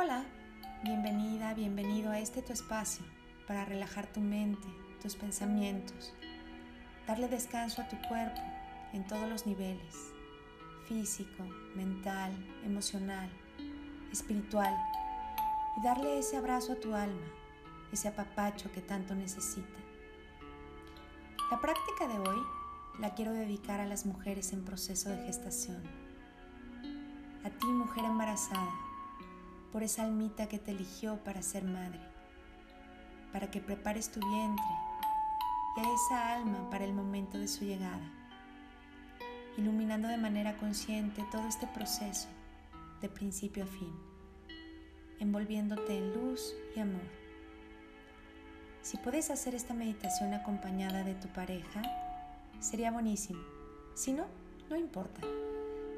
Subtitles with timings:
[0.00, 0.22] Hola,
[0.84, 3.04] bienvenida, bienvenido a este tu espacio
[3.48, 4.68] para relajar tu mente,
[5.02, 6.14] tus pensamientos,
[7.04, 8.40] darle descanso a tu cuerpo
[8.92, 10.12] en todos los niveles,
[10.86, 11.42] físico,
[11.74, 12.30] mental,
[12.64, 13.28] emocional,
[14.12, 14.72] espiritual,
[15.78, 17.26] y darle ese abrazo a tu alma,
[17.90, 19.80] ese apapacho que tanto necesita.
[21.50, 22.38] La práctica de hoy
[23.00, 25.82] la quiero dedicar a las mujeres en proceso de gestación.
[27.42, 28.87] A ti, mujer embarazada,
[29.72, 32.00] por esa almita que te eligió para ser madre,
[33.32, 34.64] para que prepares tu vientre
[35.76, 38.10] y a esa alma para el momento de su llegada,
[39.56, 42.28] iluminando de manera consciente todo este proceso
[43.00, 43.94] de principio a fin,
[45.20, 47.18] envolviéndote en luz y amor.
[48.82, 51.82] Si puedes hacer esta meditación acompañada de tu pareja,
[52.60, 53.40] sería buenísimo.
[53.94, 54.26] Si no,
[54.70, 55.20] no importa.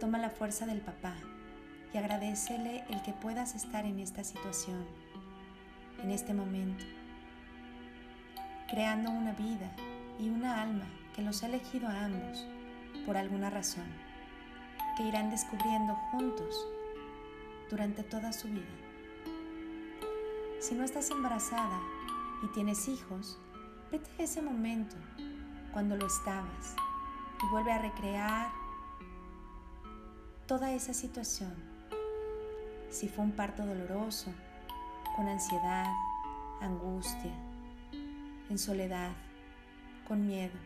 [0.01, 1.15] Toma la fuerza del papá,
[1.93, 4.85] y agradecele el que puedas estar en esta situación,
[6.03, 6.85] en este momento,
[8.69, 9.71] creando una vida
[10.19, 12.47] y una alma que los ha elegido a ambos
[13.07, 13.87] por alguna razón,
[14.97, 16.69] que irán descubriendo juntos
[17.71, 18.63] durante toda su vida.
[20.61, 21.81] Si no estás embarazada
[22.45, 23.39] y tienes hijos,
[23.91, 24.97] vete a ese momento
[25.73, 26.77] cuando lo estabas
[27.43, 28.51] y vuelve a recrear
[30.47, 31.70] toda esa situación
[32.91, 34.33] si fue un parto doloroso,
[35.17, 35.87] con ansiedad,
[36.61, 37.33] angustia,
[38.49, 39.13] en soledad,
[40.07, 40.59] con miedo.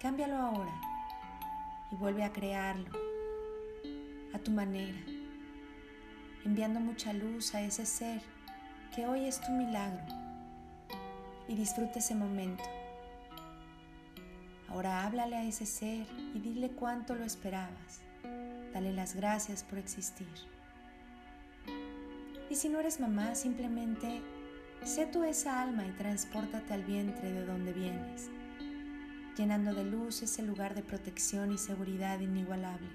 [0.00, 0.72] Cámbialo ahora
[1.90, 2.90] y vuelve a crearlo
[4.32, 4.98] a tu manera,
[6.44, 8.22] enviando mucha luz a ese ser
[8.94, 10.02] que hoy es tu milagro
[11.48, 12.64] y disfruta ese momento.
[14.68, 18.02] Ahora háblale a ese ser y dile cuánto lo esperabas.
[18.72, 20.28] Dale las gracias por existir.
[22.50, 24.20] Y si no eres mamá, simplemente
[24.82, 28.28] sé tú esa alma y transpórtate al vientre de donde vienes,
[29.36, 32.88] llenando de luz ese lugar de protección y seguridad inigualable,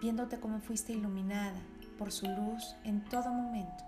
[0.00, 1.60] viéndote como fuiste iluminada
[1.98, 3.82] por su luz en todo momento.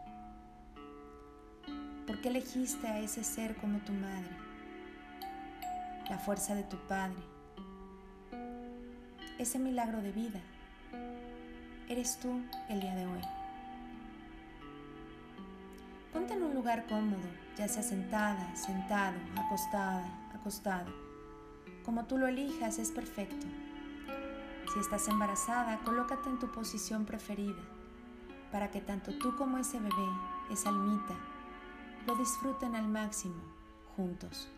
[2.05, 4.37] ¿Por qué elegiste a ese ser como tu madre?
[6.09, 7.23] La fuerza de tu padre.
[9.39, 10.41] Ese milagro de vida.
[11.89, 13.40] Eres tú el día de hoy.
[16.12, 20.93] Ponte en un lugar cómodo, ya sea sentada, sentado, acostada, acostado.
[21.84, 23.47] Como tú lo elijas es perfecto.
[24.72, 27.62] Si estás embarazada, colócate en tu posición preferida
[28.50, 30.09] para que tanto tú como ese bebé,
[30.50, 31.15] esa almita,
[32.06, 33.42] lo disfruten al máximo
[33.97, 34.48] juntos.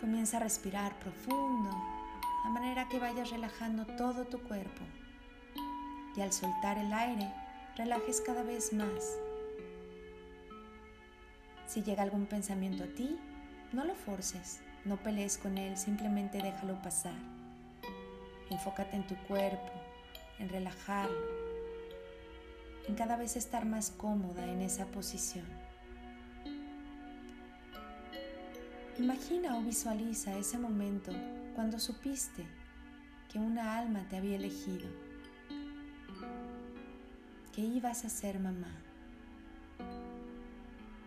[0.00, 1.70] Comienza a respirar profundo,
[2.44, 4.82] a manera que vayas relajando todo tu cuerpo.
[6.16, 7.32] Y al soltar el aire,
[7.76, 9.18] relajes cada vez más.
[11.66, 13.16] Si llega algún pensamiento a ti,
[13.72, 17.14] no lo forces, no pelees con él, simplemente déjalo pasar.
[18.50, 19.70] Enfócate en tu cuerpo,
[20.38, 21.16] en relajarlo,
[22.88, 25.46] en cada vez estar más cómoda en esa posición.
[28.98, 31.12] Imagina o visualiza ese momento
[31.54, 32.44] cuando supiste
[33.30, 34.88] que una alma te había elegido
[37.52, 38.72] que ibas a ser mamá.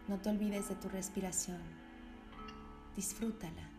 [0.08, 1.62] No te olvides de tu respiración.
[2.96, 3.70] Disfrútala.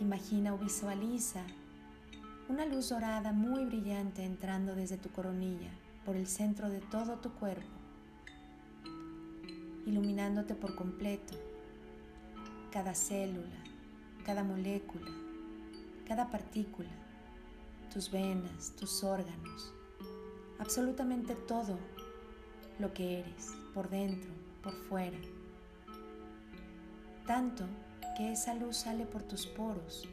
[0.00, 1.42] Imagina o visualiza
[2.48, 5.70] una luz dorada muy brillante entrando desde tu coronilla
[6.04, 7.68] por el centro de todo tu cuerpo,
[9.86, 11.34] iluminándote por completo,
[12.72, 13.62] cada célula,
[14.24, 15.10] cada molécula,
[16.08, 16.88] cada partícula
[17.90, 19.72] tus venas, tus órganos,
[20.58, 21.76] absolutamente todo
[22.78, 24.30] lo que eres, por dentro,
[24.62, 25.18] por fuera.
[27.26, 27.64] Tanto
[28.16, 30.08] que esa luz sale por tus poros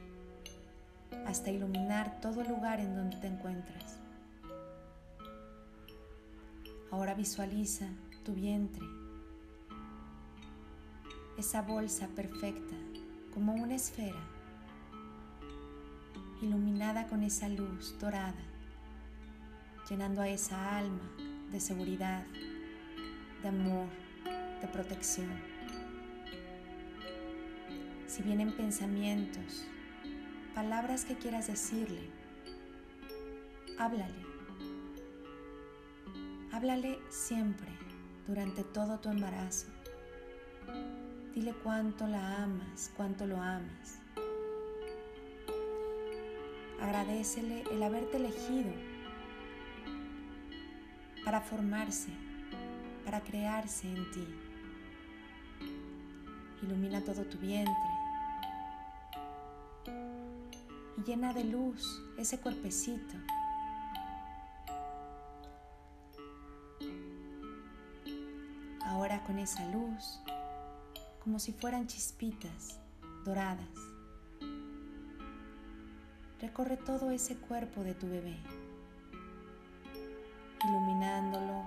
[1.26, 3.98] hasta iluminar todo lugar en donde te encuentras.
[6.92, 7.88] Ahora visualiza
[8.24, 8.86] tu vientre,
[11.38, 12.76] esa bolsa perfecta
[13.34, 14.37] como una esfera
[16.42, 18.44] iluminada con esa luz dorada,
[19.90, 21.10] llenando a esa alma
[21.52, 22.24] de seguridad,
[23.42, 23.88] de amor,
[24.62, 25.30] de protección.
[28.06, 29.66] Si vienen pensamientos,
[30.54, 32.10] palabras que quieras decirle,
[33.78, 34.28] háblale.
[36.52, 37.70] Háblale siempre,
[38.28, 39.68] durante todo tu embarazo.
[41.34, 44.07] Dile cuánto la amas, cuánto lo amas
[46.88, 48.72] Agradecele el haberte elegido
[51.26, 52.08] para formarse,
[53.04, 54.26] para crearse en ti.
[56.64, 57.74] Ilumina todo tu vientre
[60.98, 61.84] y llena de luz
[62.18, 63.18] ese cuerpecito.
[68.86, 70.22] Ahora con esa luz,
[71.22, 72.80] como si fueran chispitas
[73.26, 73.97] doradas,
[76.40, 78.38] recorre todo ese cuerpo de tu bebé,
[80.68, 81.64] iluminándolo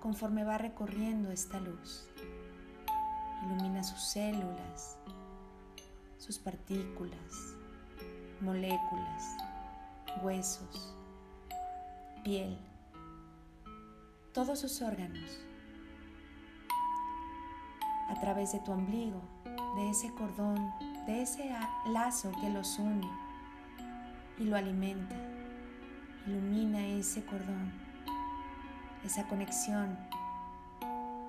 [0.00, 2.08] conforme va recorriendo esta luz.
[3.44, 4.96] Ilumina sus células,
[6.18, 7.56] sus partículas,
[8.40, 9.36] moléculas,
[10.22, 10.94] huesos,
[12.24, 12.58] piel,
[14.32, 15.40] todos sus órganos.
[18.08, 19.20] A través de tu ombligo,
[19.76, 20.72] de ese cordón,
[21.06, 21.50] de ese
[21.86, 23.08] lazo que los une
[24.38, 25.16] y lo alimenta.
[26.26, 27.72] Ilumina ese cordón,
[29.04, 29.98] esa conexión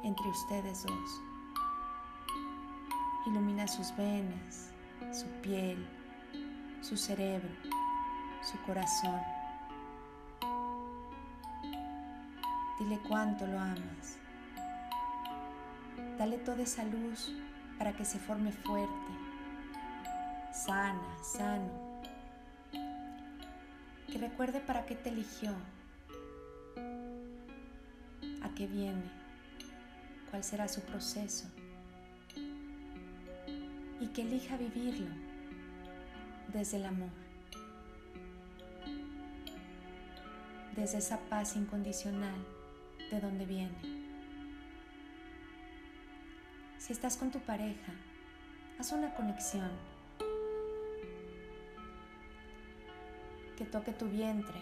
[0.04, 1.22] entre ustedes dos.
[3.26, 4.70] Ilumina sus venas,
[5.12, 5.88] su piel,
[6.82, 7.50] su cerebro,
[8.42, 9.22] su corazón.
[12.80, 14.18] Dile cuánto lo amas.
[16.18, 17.34] Dale toda esa luz
[17.80, 19.23] para que se forme fuerte,
[20.54, 22.02] sana, sano.
[24.08, 25.52] Que recuerde para qué te eligió,
[28.44, 29.10] a qué viene,
[30.30, 31.46] cuál será su proceso.
[34.00, 35.08] Y que elija vivirlo
[36.50, 37.10] desde el amor,
[40.76, 42.36] desde esa paz incondicional
[43.10, 44.04] de donde viene.
[46.78, 47.94] Si estás con tu pareja,
[48.78, 49.72] haz una conexión
[53.58, 54.60] que toque tu vientre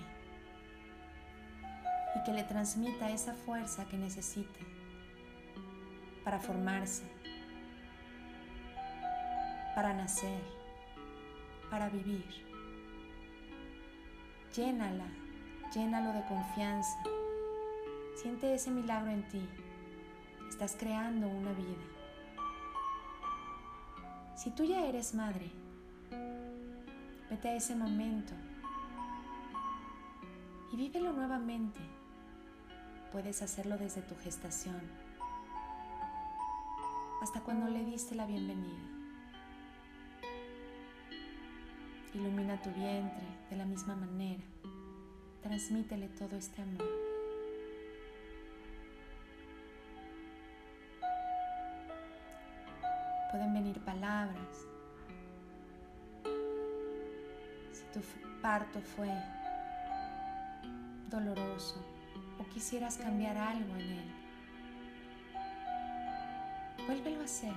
[2.15, 4.59] y que le transmita esa fuerza que necesita
[6.23, 7.03] para formarse,
[9.75, 10.41] para nacer,
[11.69, 12.25] para vivir.
[14.55, 15.07] Llénala,
[15.73, 17.01] llénalo de confianza.
[18.15, 19.47] Siente ese milagro en ti.
[20.49, 21.81] Estás creando una vida.
[24.35, 25.49] Si tú ya eres madre,
[27.29, 28.33] vete a ese momento
[30.71, 31.79] y vívelo nuevamente.
[33.12, 34.81] Puedes hacerlo desde tu gestación,
[37.21, 38.79] hasta cuando le diste la bienvenida.
[42.13, 44.44] Ilumina tu vientre de la misma manera.
[45.41, 46.88] Transmítele todo este amor.
[53.31, 54.68] Pueden venir palabras.
[57.71, 58.01] Si tu
[58.41, 59.09] parto fue
[61.11, 61.75] doloroso
[62.39, 64.11] o quisieras cambiar algo en él,
[66.87, 67.53] vuélvelo a hacer.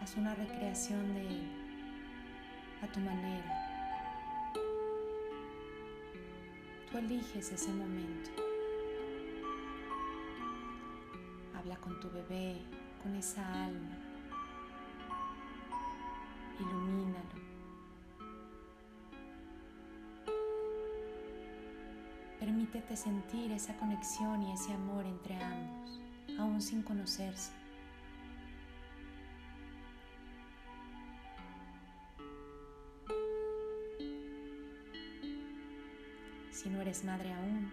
[0.00, 1.50] Haz una recreación de él
[2.82, 3.66] a tu manera.
[6.90, 8.30] Tú eliges ese momento.
[11.56, 12.62] Habla con tu bebé,
[13.02, 13.96] con esa alma.
[16.60, 17.45] Ilumínalo.
[22.66, 26.00] Permítete sentir esa conexión y ese amor entre ambos,
[26.36, 27.52] aún sin conocerse.
[36.50, 37.70] Si no eres madre aún,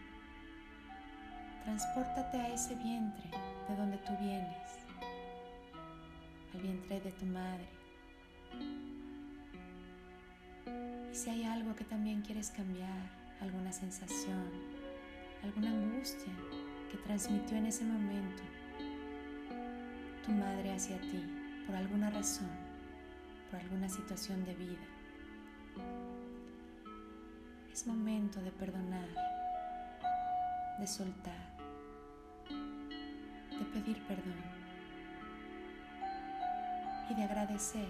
[1.63, 3.31] transpórtate a ese vientre
[3.67, 4.85] de donde tú vienes,
[6.53, 7.67] al vientre de tu madre.
[11.11, 14.82] Y si hay algo que también quieres cambiar, alguna sensación,
[15.43, 16.31] alguna angustia
[16.89, 18.43] que transmitió en ese momento
[20.25, 21.21] tu madre hacia ti
[21.67, 22.49] por alguna razón,
[23.51, 24.85] por alguna situación de vida.
[27.71, 29.09] Es momento de perdonar,
[30.79, 31.57] de soltar,
[32.49, 34.35] de pedir perdón
[37.09, 37.89] y de agradecer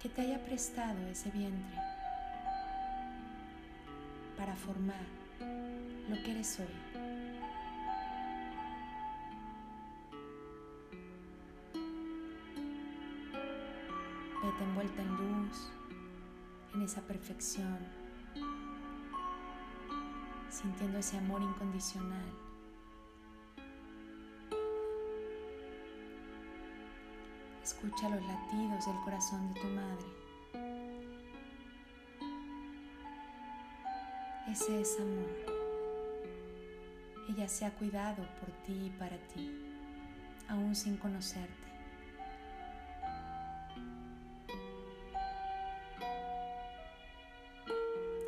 [0.00, 1.85] que te haya prestado ese vientre
[4.36, 5.04] para formar
[6.08, 6.66] lo que eres hoy.
[14.42, 15.70] Vete envuelta en luz,
[16.74, 17.78] en esa perfección,
[20.50, 22.32] sintiendo ese amor incondicional.
[27.62, 30.25] Escucha los latidos del corazón de tu madre.
[34.48, 35.56] Ese es amor.
[37.28, 39.50] Ella se ha cuidado por ti y para ti,
[40.48, 41.66] aún sin conocerte.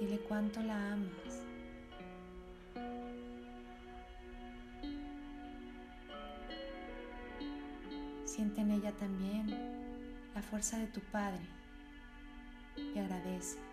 [0.01, 1.43] Dile cuánto la amas.
[8.25, 9.49] Siente en ella también
[10.35, 11.47] la fuerza de tu Padre
[12.77, 13.68] y agradece.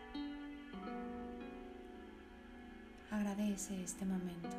[3.16, 4.50] Agradece este momento.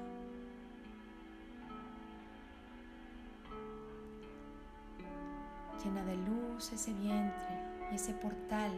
[5.84, 7.60] Llena de luz ese vientre
[7.92, 8.72] y ese portal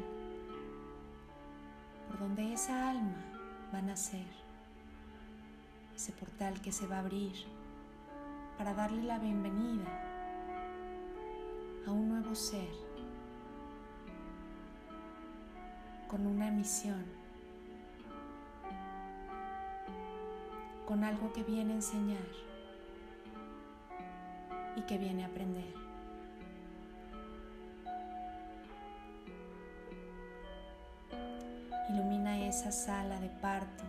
[2.09, 3.23] por donde esa alma
[3.73, 4.27] va a nacer.
[5.95, 7.37] Ese portal que se va a abrir
[8.59, 9.87] para darle la bienvenida
[11.87, 12.69] a un nuevo ser
[16.09, 17.18] con una misión,
[20.89, 22.27] con algo que viene a enseñar
[24.75, 25.75] y que viene a aprender.
[31.91, 33.85] Ilumina esa sala de parto.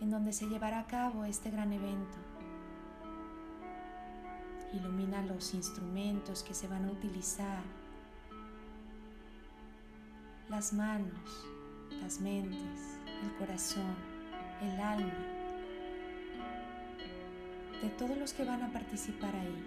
[0.00, 2.16] en donde se llevará a cabo este gran evento.
[4.72, 7.62] Ilumina los instrumentos que se van a utilizar,
[10.50, 11.46] las manos,
[12.02, 13.94] las mentes, el corazón,
[14.60, 15.14] el alma,
[17.80, 19.64] de todos los que van a participar ahí,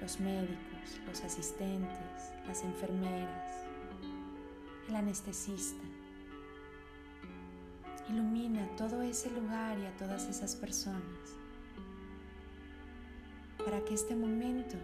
[0.00, 3.66] los médicos, los asistentes, las enfermeras,
[4.88, 5.84] el anestesista.
[8.08, 11.36] Ilumina todo ese lugar y a todas esas personas
[13.62, 14.76] para que este momento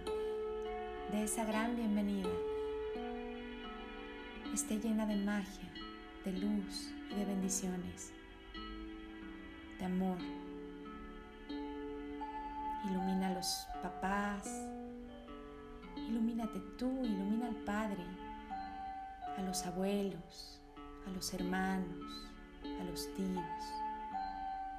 [1.10, 2.28] de esa gran bienvenida
[4.56, 5.70] esté llena de magia,
[6.24, 8.10] de luz y de bendiciones,
[9.78, 10.16] de amor.
[12.90, 14.48] Ilumina a los papás,
[16.08, 18.02] ilumínate tú, ilumina al Padre,
[19.36, 20.62] a los abuelos,
[21.06, 22.30] a los hermanos,
[22.80, 23.44] a los tíos,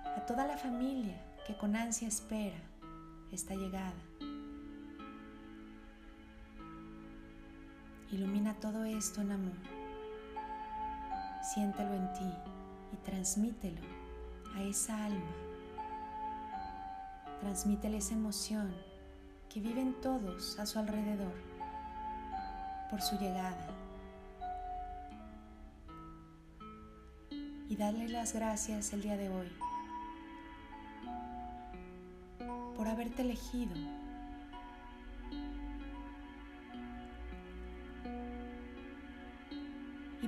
[0.03, 2.57] a toda la familia que con ansia espera
[3.31, 3.93] esta llegada.
[8.11, 9.57] Ilumina todo esto en amor.
[11.53, 12.33] Siéntelo en ti
[12.93, 13.81] y transmítelo
[14.55, 15.31] a esa alma.
[17.41, 18.73] Transmítele esa emoción
[19.49, 21.33] que viven todos a su alrededor
[22.89, 23.67] por su llegada.
[27.69, 29.51] Y darle las gracias el día de hoy
[32.77, 33.96] por haberte elegido.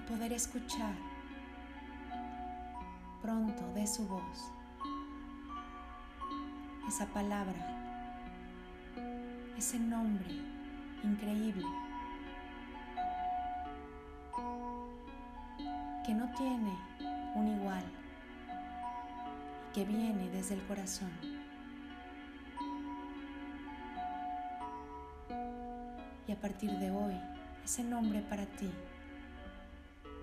[0.10, 0.96] Poder escuchar
[3.22, 4.52] pronto de su voz
[6.88, 7.54] esa palabra,
[9.56, 10.32] ese nombre
[11.04, 11.64] increíble
[16.04, 16.76] que no tiene
[17.36, 17.84] un igual
[19.70, 21.12] y que viene desde el corazón.
[26.28, 27.14] Y a partir de hoy,
[27.64, 28.72] ese nombre para ti,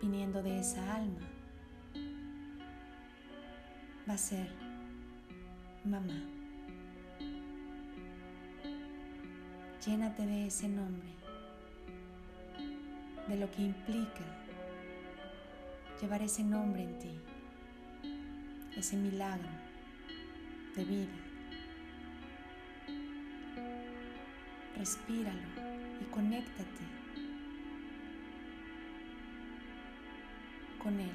[0.01, 1.21] viniendo de esa alma,
[4.09, 4.49] va a ser
[5.85, 6.21] mamá.
[9.85, 11.09] Llénate de ese nombre,
[13.29, 14.25] de lo que implica
[16.01, 17.21] llevar ese nombre en ti,
[18.77, 19.49] ese milagro
[20.75, 21.27] de vida.
[24.77, 25.41] Respíralo
[26.01, 26.96] y conéctate
[30.87, 31.11] con Él.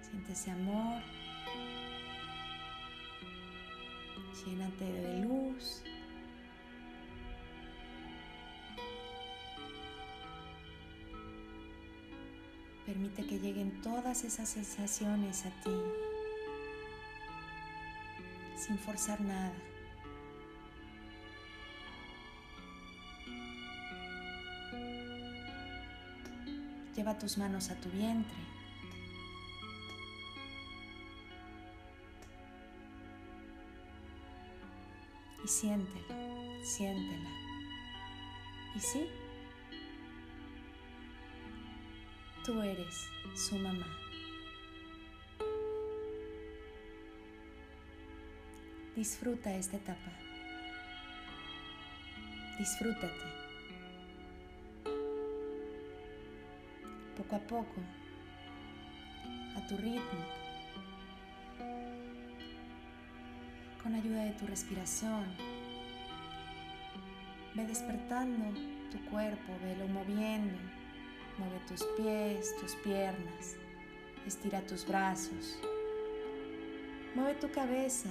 [0.00, 1.02] Siente ese amor,
[4.46, 5.82] llénate de luz.
[12.86, 15.70] Permite que lleguen todas esas sensaciones a ti
[18.56, 19.71] sin forzar nada.
[27.02, 28.36] Lleva tus manos a tu vientre.
[35.44, 37.28] Y siéntela, siéntela.
[38.76, 39.10] ¿Y sí?
[42.44, 42.94] Tú eres
[43.34, 43.98] su mamá.
[48.94, 50.12] Disfruta esta etapa.
[52.60, 53.41] Disfrútate.
[57.16, 57.80] Poco a poco,
[59.56, 60.24] a tu ritmo,
[63.82, 65.24] con ayuda de tu respiración,
[67.54, 68.58] ve despertando
[68.90, 70.58] tu cuerpo, velo moviendo
[71.38, 73.56] Mueve tus pies, tus piernas.
[74.26, 75.58] Estira tus brazos.
[77.14, 78.10] Mueve tu cabeza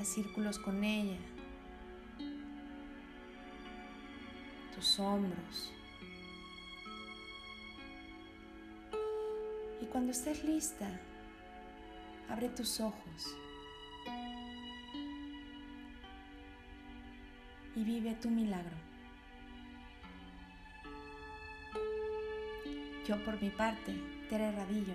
[0.00, 1.18] a círculos con ella.
[4.74, 5.72] Tus hombros.
[9.92, 10.88] Cuando estés lista,
[12.30, 13.36] abre tus ojos.
[17.76, 18.74] Y vive tu milagro.
[23.06, 23.94] Yo por mi parte,
[24.30, 24.94] Tere Radillo,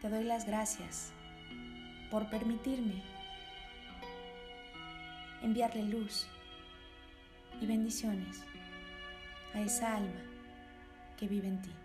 [0.00, 1.12] te doy las gracias
[2.10, 3.02] por permitirme
[5.42, 6.28] enviarle luz
[7.60, 8.44] y bendiciones
[9.54, 10.22] a esa alma
[11.16, 11.83] que vive en ti.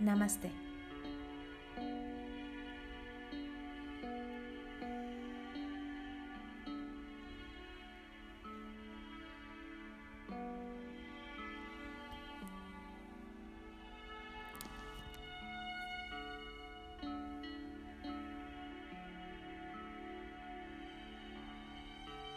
[0.00, 0.65] Namaste.